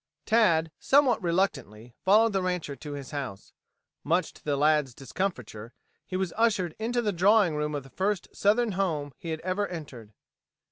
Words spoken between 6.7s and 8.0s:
into the drawing room of the